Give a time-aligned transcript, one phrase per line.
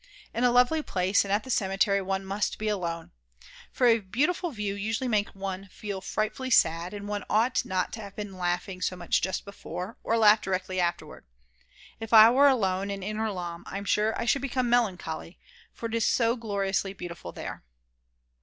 [0.33, 3.11] In a lovely place and at the cemetery one must be alone.
[3.71, 8.01] For a beautiful view usually makes one feel frightfully sad, and one ought not to
[8.01, 11.27] have been laughing so much just before, or laugh directly afterwards.
[11.99, 15.37] If I were alone in Inner Lahn I'm sure I should become melancholy,
[15.71, 17.63] for it is so gloriously beautiful there.